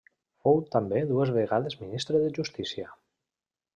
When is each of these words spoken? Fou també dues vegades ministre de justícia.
Fou 0.45 0.61
també 0.75 1.03
dues 1.11 1.33
vegades 1.37 1.77
ministre 1.85 2.23
de 2.25 2.33
justícia. 2.39 2.89